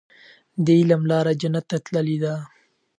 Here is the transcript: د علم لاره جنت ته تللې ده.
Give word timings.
د 0.65 0.67
علم 0.79 1.01
لاره 1.11 1.33
جنت 1.41 1.65
ته 1.71 1.77
تللې 1.85 2.17
ده. 2.23 2.35